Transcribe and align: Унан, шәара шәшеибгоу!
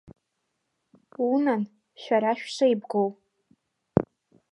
Унан, 1.29 1.61
шәара 2.01 2.31
шәшеибгоу! 2.39 3.09